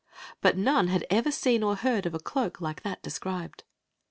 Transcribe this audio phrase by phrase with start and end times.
[0.41, 3.63] But none had ever seen or heard of a cloak like that described.